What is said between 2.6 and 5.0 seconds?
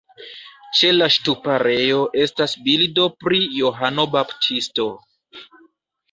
bildo pri Johano Baptisto.